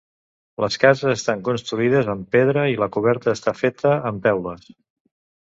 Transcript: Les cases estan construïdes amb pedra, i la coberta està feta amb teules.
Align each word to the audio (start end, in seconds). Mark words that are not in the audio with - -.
Les 0.63 0.77
cases 0.83 1.11
estan 1.15 1.43
construïdes 1.47 2.09
amb 2.13 2.25
pedra, 2.37 2.65
i 2.73 2.79
la 2.85 2.89
coberta 2.97 3.35
està 3.41 3.55
feta 3.61 3.93
amb 4.13 4.27
teules. 4.27 4.67